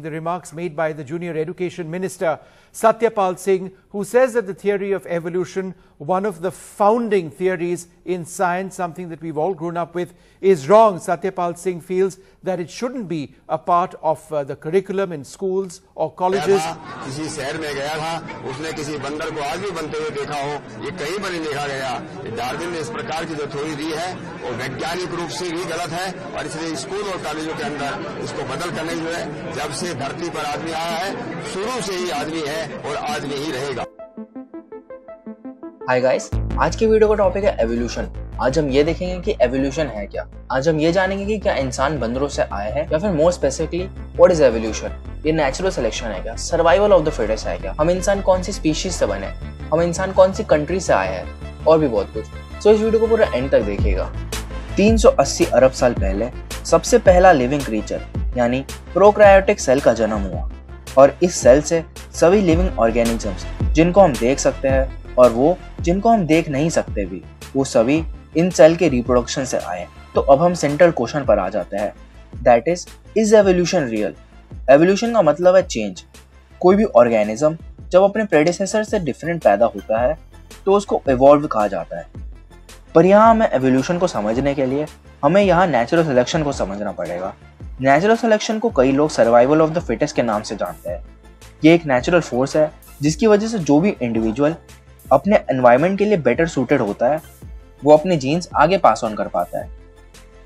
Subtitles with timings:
[0.00, 2.38] The remarks made by the Junior Education Minister
[2.72, 8.24] Satyapal Singh, who says that the theory of evolution, one of the founding theories in
[8.24, 11.00] science, something that we've all grown up with, is wrong.
[11.00, 15.80] Satyapal Singh feels that it shouldn't be a part of uh, the curriculum in schools
[15.94, 16.62] or colleges.
[17.04, 18.12] किसी शहर में गया था
[18.50, 21.66] उसने किसी बंदर को आज भी बनते हुए देखा हो ये कहीं पर नहीं देखा
[21.66, 21.90] गया।
[22.36, 24.12] डार्विन ने इस प्रकार की जो थ्योरी दी है
[24.44, 26.06] वो वैज्ञानिक रूप से भी गलत है
[26.36, 30.30] और इसलिए स्कूल और कॉलेजों के अंदर उसको बदल करने जो है जब से धरती
[30.38, 33.86] पर आदमी आया है शुरू से ही आदमी है और आदमी ही रहेगा।
[35.90, 36.30] हाय गाइस
[36.60, 38.10] आज के वीडियो का टॉपिक है एवोल्यूशन
[38.42, 41.98] आज हम ये देखेंगे कि एवोल्यूशन है क्या। आज हम ये जानेंगे कि क्या इंसान
[41.98, 43.84] बंदरों से आए हैं या फिर more specifically
[44.16, 46.36] what is evolution ये नेचुरल सिलेक्शन है क्या?
[46.36, 47.74] सर्वाइवल ऑफ़ द फिटेस्ट है क्या?
[47.80, 49.26] हम इंसान कौन सी स्पीशीज से बने?
[49.72, 51.64] हम इंसान कौन सी कंट्री से आए हैं?
[51.64, 54.12] और भी बहुत कुछ। सो so, इस वीडियो को पूरा एंड तक देखिएगा।
[54.76, 56.28] 380 अरब साल पहले
[56.64, 58.02] सबसे पहला लिविंग क्रीचर
[58.36, 58.64] यानी
[58.94, 60.50] प्रोक्रायोटिक सेल का जन्म हुआ।
[60.98, 66.08] और इस सेल से सभी लिविंग ऑर्गेनिजम्स जिनको हम देख सकते हैं और वो जिनको
[66.08, 67.22] हम देख नहीं सकते भी
[67.56, 68.02] वो सभी
[68.38, 71.92] इन सेल के रिप्रोडक्शन से आए तो अब हम सेंट्रल क्वेश्चन पर आ जाते हैं।
[72.34, 72.86] That is
[73.16, 74.14] is evolution real
[74.70, 76.02] evolution का मतलब है चेंज
[76.60, 77.56] कोई भी ऑर्गेनिज्म
[77.90, 80.16] जब अपने प्रेडिसेसर से डिफरेंट पैदा होता है
[80.66, 82.06] तो उसको इवॉल्व कहा जाता है।
[82.94, 84.86] पर यहाँ हमें एवोल्यूशन को समझने के लिए
[85.24, 87.34] हमें यहाँ नेचुरल सिलेक्शन को समझना पड़ेगा।
[87.80, 91.04] नेचुरल सिलेक्शन को कई लोग सर्वाइवल ऑफ़ द फिटेस्ट के नाम से जानते हैं।
[91.64, 92.70] ये एक नेचुरल फोर्स है,
[93.02, 94.54] जिसकी वजह से जो भी इंडिविजुअल
[95.06, 97.20] अपने एनवायरमेंट के लिए बेटर सूटेड होता है
[97.82, 99.68] वो अपने जीन्स आगे पास ऑन कर पाता है।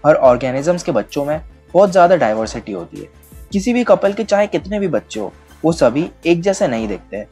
[0.05, 1.41] हर ऑर्गेनिजम्स के बच्चों में
[1.75, 3.09] बहुत ज़्यादा डाइवर्सिटी होती है।
[3.53, 7.25] किसी भी कपल के चाहे कितने भी बच्चे हो, वो सभी एक जैसे नहीं दिखते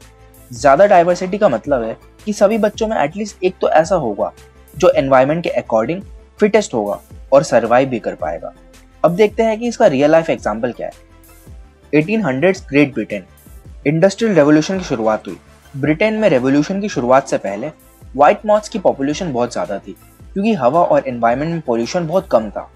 [0.51, 4.31] ज़्यादा डाइवर्सिटी का मतलब है कि सभी बच्चों में एटलीस्ट एक तो ऐसा होगा
[4.73, 6.01] जो एनवायरमेंट के अकॉर्डिंग
[6.39, 6.99] फिटेस्ट होगा
[7.33, 8.53] और सर्वाइव भी कर पाएगा।
[9.03, 10.93] अब देखते हैं कि इसका रियल लाइफ एग्ज़ाम्पल क्या है।
[11.93, 13.25] 1800 ग्रेट ब्रिटेन
[13.87, 15.37] इंडस्ट्रियल रेवोल्यूशन की शुरुआत हुई।
[15.73, 17.67] ब्रिटेन में रेवोल्यूशन की शुरुआत से पहले
[18.15, 19.95] व्हाइट मॉथ्स की पॉपुलेशन बहुत ज़्यादा थी,
[20.33, 22.69] क्योंकि हवा और एनवायरमेंट में पोल्यूशन बहुत कम था।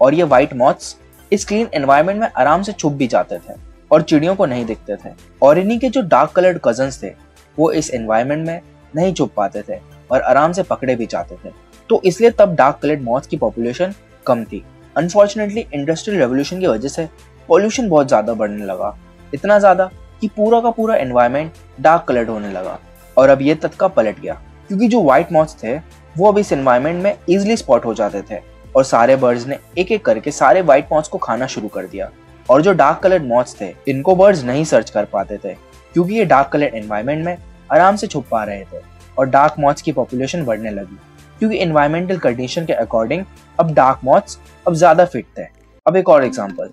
[0.00, 0.96] और ये व्हाइट मॉथ्स
[1.32, 3.54] इस क्लीन एनवायरमेंट में आराम से छुप भी जाते थे
[3.90, 5.10] और चिड़ियों को नहीं दिखते थे।
[5.42, 7.12] और इन्हीं के जो डार्क कलर्ड कजन्स थे,
[7.58, 8.60] वो इस एनवायरमेंट में
[8.94, 9.78] नहीं छुप पाते थे
[10.10, 11.50] और आराम से पकड़े भी जाते थे।
[11.90, 13.94] तो इसलिए तब डार्क कलर्ड मॉथ्स की पॉपुलेशन
[14.26, 14.62] कम थी।
[14.96, 17.08] अनफॉर्चुनेटली इंडस्ट्रियल रेवोल्यूशन की वजह से
[17.48, 18.96] पॉल्यूशन बहुत ज़्यादा बढ़ने लगा।
[19.32, 22.78] इतना ज़्यादा कि पूरा का पूरा एनवायरमेंट डार्क कलर्ड होने लगा
[23.16, 25.76] और अब ये तत्का पलट गया। क्योंकि जो व्हाइट मॉथ्स थे,
[26.16, 28.40] वो अब इस एनवायरमेंट में इजिली स्पॉट हो जाते थे
[28.76, 32.10] और सारे बर्ड्स ने एक एक करके सारे व्हाइट मॉथ्स को खाना शुरू कर दिया।
[32.48, 35.54] और जो डार्क कलर्ड मॉथ्स थे, इनको बर्ड्स नहीं सर्च कर पाते थे,
[35.94, 37.36] क्योंकि ये डार्क कलर्ड एनवायरमेंट में
[37.70, 38.80] आराम से छुप पा रहे थे
[39.18, 40.98] और डार्क मॉथ्स की पॉपुलेशन बढ़ने लगी।
[41.38, 43.24] क्योंकि एनवायरमेंटल कंडीशन के अकॉर्डिंग
[43.58, 45.46] अब डार्क मॉथ्स अब ज़्यादा फिट थे।
[45.86, 46.70] अब एक और एग्ज़ाम्पल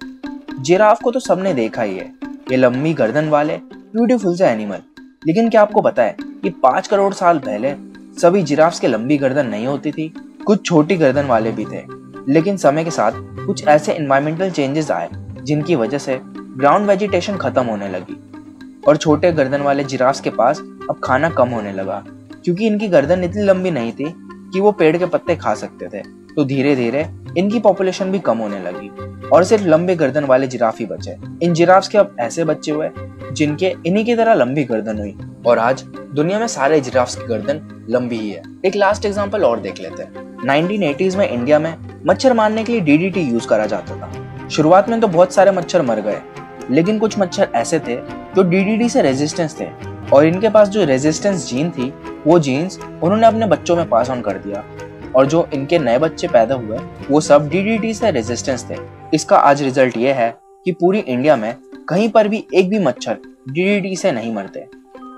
[0.60, 2.06] जिराफ को तो सबने देखा ही है,
[2.52, 4.82] ये लंबी गर्दन वाले ब्यूटीफुल से एनिमल
[5.28, 7.74] लेकिन क्या आपको पता है कि पाँच करोड़ साल पहले
[8.22, 10.14] सभी जिराफ्स के लंबी गर्दन नहीं होती थी,
[10.46, 11.84] कुछ छोटी गर्दन वाले भी थे।
[12.28, 13.12] लेकिन समय के साथ
[13.46, 15.10] कुछ ऐसे इन्वायरमेंटल चेंजेस आए,
[15.44, 16.20] जिनकी वजह से
[16.58, 18.18] ग्राउंड वेजिटेशन खत्म होने लगी।
[18.88, 22.04] और छोटे गर्दन वाले जिराफ्स के पास अब खाना कम होने लगा,
[22.44, 24.14] क्योंकि इनकी गर्दन इतनी लंबी नहीं थी
[24.54, 26.04] कि वो पेड़ के पत्ते खा सकते थे।
[26.36, 27.04] तो धीरे धीरे
[27.40, 28.90] इनकी पॉपुलेशन भी कम होने लगी
[29.30, 32.90] और सिर्फ़ लंबे गर्दन वाले जिराफ ही बचे। इन जिराफ्स के अब ऐसे बच्चे हुए
[33.32, 35.16] जिनके इन्हीं की तरह लंबी गर्दन हुई
[35.48, 35.84] और आज
[36.16, 40.04] दुनिया में सारे जिराफ्स की गर्दन लंबी ही है। एक लास्ट एग्जांपल और देख लेते
[40.04, 41.76] हैं। 1980s में इंडिया में
[42.08, 45.82] मच्छर मारने के लिए डीडीटी यूज़ करा जाता था। शुरुआत में तो बहुत सारे मच्छर
[45.82, 46.20] मर गए,
[46.72, 47.96] लेकिन कुछ मच्छर ऐसे थे
[48.36, 49.68] जो डीडीटी से रेजिस्टेंस थे
[50.14, 51.94] और इनके पास जो रेजिस्टेंस जीन थी,
[52.28, 54.64] वो जीन्स उन्होंने अपने बच्चों में पास ऑन कर दिया।
[55.16, 58.78] और जो इनके नए बच्चे पैदा हुए, वो सब डीडीटी से रेजिस्टेंस थे।
[59.14, 60.34] इसका आज रिज़ल्ट ये है
[60.66, 61.56] कि पूरी इंडिया में
[61.90, 63.18] कहीं पर भी एक भी मच्छर
[63.50, 64.66] डीडीटी से नहीं मरते।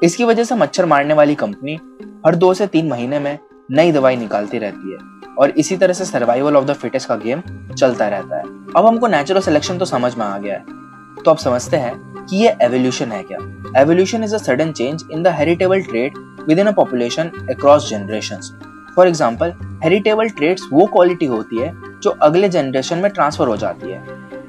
[0.04, 1.80] इसकी वजह से मच्छर मारने वाली कंपनी
[2.26, 3.38] हर दो से तीन महीने में
[3.72, 7.42] नई दवाई निकालती रहती है और इसी तरह से सर्वाइवल ऑफ़ द फिटेस्ट का गेम
[7.72, 8.44] चलता रहता है।
[8.78, 10.80] अब हमको नेचुरल सिलेक्शन तो समझ में आ गया है।
[11.24, 11.94] तो अब समझते हैं
[12.26, 13.38] कि ये एवोल्यूशन है क्या?
[13.82, 16.18] Evolution is a sudden change in the heritable trait
[16.60, 18.52] within a population across generations
[18.96, 19.54] for example
[19.84, 21.74] heritable traits वो क्वालिटी होती है
[22.04, 24.04] जो अगले जनरेशन में ट्रांसफ़र हो जाती है।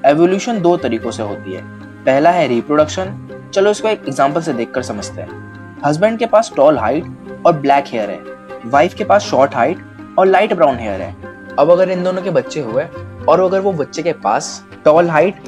[0.06, 1.62] एवोल्यूशन दो तरीकों से होती है।
[2.04, 6.78] पहला है रिप्रोडक्शन चलो इसको एक एग्ज़ाम्पल से देखकर समझते हैं। हस्बैंड के पास टॉल
[6.78, 7.04] हाइट
[7.46, 8.20] और ब्लैक हेयर है।
[8.66, 9.78] वाइफ के पास शॉर्ट हाइट
[10.18, 11.14] और लाइट ब्राउन हेयर है।
[11.58, 12.84] अब अगर इन दोनों के बच्चे हुए
[13.28, 15.42] और अगर वो बच्चे के पास टॉल हाइट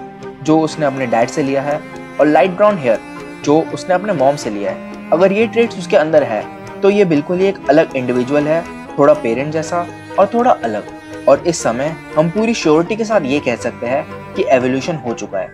[0.45, 1.81] जो उसने अपने डैड से लिया है,
[2.21, 2.99] और लाइट ब्राउन हेयर
[3.45, 6.43] जो उसने अपने मॉम से लिया है, अगर ये ट्रेड्स उसके अंदर है
[6.81, 8.63] तो ये बिल्कुल ही एक अलग इंडिविजुअल है।
[8.99, 9.87] थोड़ा पेरेंट जैसा
[10.19, 10.85] और थोड़ा अलग।
[11.29, 15.13] और इस समय हम पूरी श्योरिटी के साथ ये कह सकते हैं कि एवोल्यूशन हो
[15.15, 15.49] चुका है।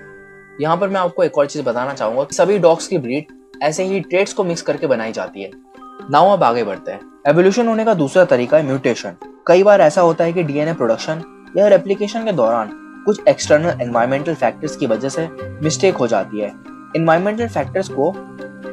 [0.60, 3.25] यहाँ पर मैं आपको एक और चीज़ बताना चाहूँगा कि सभी डॉग्स की ब्रीड
[3.62, 5.50] ऐसे ही ट्रेड्स को मिक्स करके बनाई जाती है।
[6.10, 9.16] नाउ अब आगे बढ़ते हैं। एवोल्यूशन होने का दूसरा तरीका है म्यूटेशन
[9.46, 11.22] कई बार ऐसा होता है कि डीएनए प्रोडक्शन
[11.56, 12.70] या रेप्लिकेशन के दौरान
[13.06, 15.28] कुछ एक्सटर्नल एनवायरमेंटल फैक्टर्स की वजह से
[15.62, 16.52] मिस्टेक हो जाती है।
[16.96, 18.12] इन्वायरमेंटल फैक्टर्स को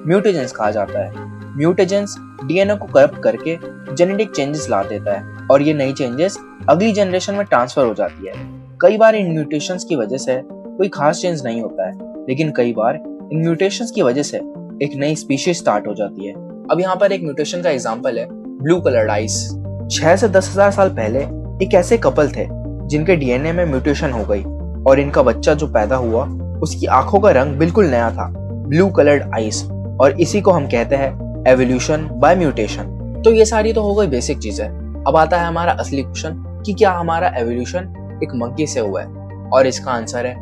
[0.07, 1.26] म्यूटेजेंस कहा जाता है।
[1.57, 3.57] म्यूटेजेंस डीएनए को करप्ट करके
[3.95, 6.37] जेनेटिक चेंजेस ला देता है और ये नई चेंजेस
[6.69, 8.33] अगली जनरेशन में ट्रांसफ़र हो जाती है।
[8.81, 11.93] कई बार इन म्यूटेशंस की वजह से कोई खास चेंज नहीं होता है,
[12.29, 14.37] लेकिन कई बार इन म्यूटेशंस की वजह से
[14.83, 16.33] एक नई स्पीशीज स्टार्ट हो जाती है।
[16.71, 19.43] अब यहाँ पर एक म्यूटेशन का एग्ज़ाम्पल है ब्लू कलर्ड आइस
[19.91, 21.19] छह से दस हज़ार साल पहले
[21.65, 22.45] एक ऐसे कपल थे
[22.87, 24.43] जिनके डीएनए में म्यूटेशन हो गई
[24.83, 26.25] और इनका बच्चा जो पैदा हुआ,
[26.61, 28.27] उसकी आँखों का रंग बिल्कुल नया था
[28.67, 29.63] ब्लू कलर्ड आइस
[30.01, 31.11] और इसी को हम कहते हैं
[31.47, 34.67] एवोल्यूशन बाय म्यूटेशन तो ये सारी तो हो गई बेसिक चीज़ें।
[35.07, 39.07] अब आता है हमारा असली क्वेश्चन कि क्या हमारा एवोल्यूशन एक मंकी से हुआ है?
[39.47, 40.35] और इसका आंसर है,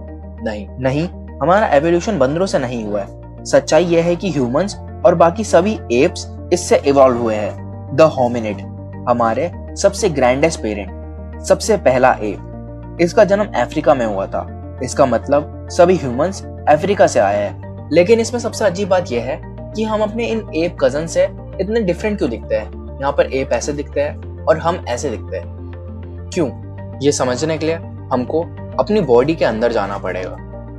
[0.44, 1.08] नहीं। नहीं,
[1.42, 4.76] हमारा एवोल्यूशन बंदरों से नहीं हुआ है। सच्चाई यह है कि ह्यूमंस
[5.06, 8.62] और बाकी सभी एप्स इससे इवॉल्व हुए हैं। द होमिनिड
[9.10, 14.48] हमारे सबसे ग्रैंडेस्ट पेरेंट सबसे पहला एप इसका जन्म अफ्रीका में हुआ था।
[14.84, 19.55] इसका मतलब सभी ह्यूमंस अफ्रीका से आए हैं। लेकिन इसमें सबसे अजीब बात यह है
[19.76, 21.24] कि हम अपने इन एप कज़न से
[21.62, 23.00] इतने डिफरेंट क्यों दिखते हैं?
[23.00, 26.50] यहाँ पर एप ऐसे दिखते हैं और हम ऐसे दिखते हैं। क्यों?
[27.04, 27.76] ये समझने के लिए
[28.14, 28.42] हमको
[28.80, 30.36] अपनी बॉडी के अंदर जाना पड़ेगा।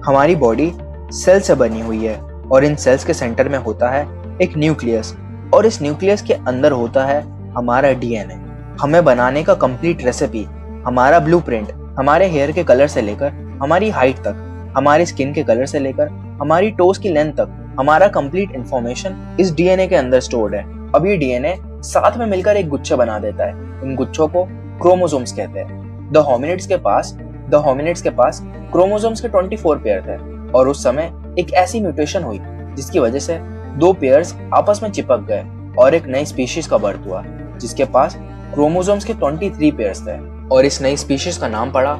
[0.07, 0.73] हमारी बॉडी
[1.13, 2.17] सेल से बनी हुई है
[2.53, 4.03] और इन सेल्स के सेंटर में होता है
[4.43, 5.15] एक न्यूक्लियस
[5.55, 7.21] और इस न्यूक्लियस के अंदर होता है
[7.53, 8.39] हमारा डीएनए
[8.81, 10.45] हमें बनाने का कंप्लीट रेसिपी
[10.87, 15.67] हमारा ब्लूप्रिंट हमारे हेयर के कलर से लेकर हमारी हाइट तक, हमारी स्किन के कलर
[15.67, 16.09] से लेकर
[16.43, 20.63] हमारी टोस की लेंथ तक हमारा कंप्लीट इंफॉर्मेशन इस डीएनए के अंदर स्टोर्ड है।
[20.95, 23.53] अब ये डीएनए साथ में मिलकर एक गुच्छा बना देता है।
[23.85, 24.45] इन गुच्छों को
[24.83, 27.13] क्रोमोसोम्स कहते हैं। द होमिनिड्स के पास
[27.51, 28.41] द होमिनिड्स के पास
[28.73, 30.17] क्रोमोसोम्स के 24 पेयर थे
[30.53, 33.39] और उस समय एक ऐसी म्यूटेशन हुई, जिसकी वजह से
[33.77, 35.45] दो पेयर्स आपस में चिपक गए
[35.79, 37.23] और एक नई स्पीशीज का बर्थ हुआ,
[37.59, 38.17] जिसके पास
[38.55, 40.19] क्रोमोसोम्स के 23 पेयर्स थे
[40.49, 41.93] और इस नई स्पीशीज का नाम पड़ा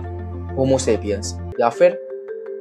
[0.57, 1.91] होमोसेपियंस या फिर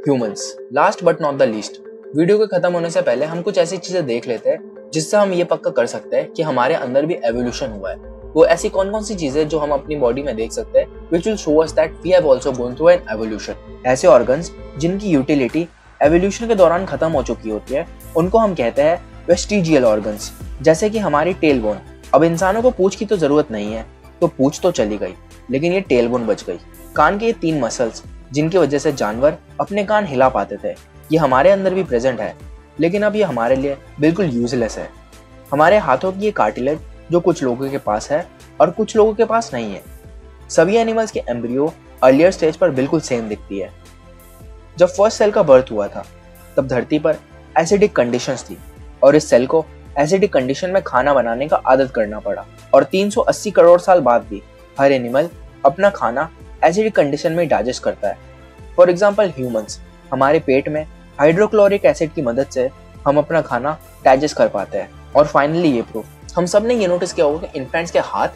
[0.07, 1.84] humans last but not the least
[2.15, 4.59] video के खत्म होने से पहले हम कुछ ऐसी चीज़ें देख लेते हैं,
[4.93, 7.97] जिससे हम ये पक्का कर सकते हैं कि हमारे अंदर भी एवोल्यूशन हुआ है।
[8.35, 11.27] वो ऐसी कौन कौन सी चीज़ें जो हम अपनी बॉडी में देख सकते हैं which
[11.27, 15.67] will show us that we have also gone through an evolution ऐसे ऑर्गन्स जिनकी यूटिलिटी
[15.99, 17.85] एवोल्यूशन के दौरान खत्म हो चुकी होती है,
[18.17, 21.79] उनको हम कहते हैं वेस्टिजियल ऑर्गन्स जैसे कि हमारी टेल बोन
[22.13, 23.85] अब इंसानों को पूछ की तो ज़रूरत नहीं है
[24.21, 25.13] तो पूछ तो चली गई,
[25.51, 26.59] लेकिन ये टेल बोन बच गई।
[26.95, 28.03] कान के ये तीन मसल्स
[28.33, 30.75] जिनकी वजह से जानवर अपने कान हिला पाते थे।
[31.11, 32.35] ये हमारे अंदर भी प्रेजेंट है।
[32.79, 34.89] लेकिन अब ये हमारे लिए बिल्कुल यूजलेस है।
[35.51, 36.79] हमारे हाथों की ये कार्टिलेज
[37.11, 38.25] जो कुछ लोगों के पास है
[38.61, 39.81] और कुछ लोगों के पास नहीं है।
[40.49, 41.71] सभी एनिमल्स के एम्ब्रियो
[42.03, 43.69] अर्लियर स्टेज पर बिल्कुल सेम दिखती है।
[44.77, 46.05] जब फ़र्स्ट सेल का बर्थ हुआ था,
[46.57, 47.17] तब धरती पर
[47.55, 48.57] एसिडिक कंडीशंस थी
[49.03, 49.65] और इस सेल को
[49.99, 54.41] एसिडिक कंडीशन में खाना बनाने का आदत करना पड़ा और 380 करोड़ साल बाद भी
[54.77, 55.29] हर एनिमल
[55.65, 56.29] अपना खाना
[56.63, 58.17] एसिडिक कंडीशन में डाइजेस्ट करता है।
[58.77, 59.79] फॉर एग्ज़ाम्पल ह्यूमंस
[60.11, 60.85] हमारे पेट में
[61.19, 62.69] हाइड्रोक्लोरिक एसिड की मदद से
[63.07, 67.13] हम अपना खाना डाइजेस्ट कर पाते हैं। और फाइनली ये प्रूफ हम सबने ये नोटिस
[67.13, 68.27] किया होगा कि इन्फेंट्स के हाथ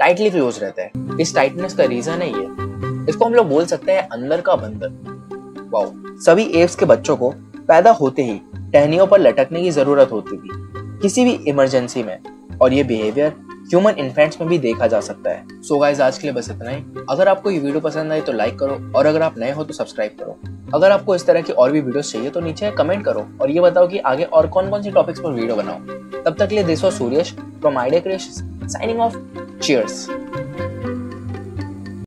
[0.00, 2.46] टाइटली क्लोज रहते हैं। इस टाइटनेस का रीजन है ये।
[3.08, 5.92] इसको हम लोग बोल सकते हैं अंदर का बंदर। वाओ
[6.24, 7.30] सभी एव्स के बच्चों को
[7.68, 8.40] पैदा होते ही
[8.72, 10.50] टहनियों पर लटकने की ज़रूरत होती थी,
[11.02, 12.18] किसी भी इमरजेंसी में।
[12.62, 13.32] और ये बिहेवियर
[13.70, 16.50] ह्यूमन इन्फेंट्स में भी देखा जा सकता है। सो so गाइज़ आज के लिए बस
[16.50, 19.52] इतना ही। अगर आपको ये वीडियो पसंद आई तो लाइक करो। और अगर आप नए
[19.52, 20.38] हो तो सब्सक्राइब करो।
[20.74, 23.60] अगर आपको इस तरह की और भी वीडियोस चाहिए तो नीचे कमेंट करो और ये
[23.60, 26.84] बताओ कि आगे और कौन कौन सी टॉपिक्स पर वीडियो बनाओ तब तक लिए this
[26.84, 29.16] was Suryash from idea creation signing off
[29.58, 30.08] cheers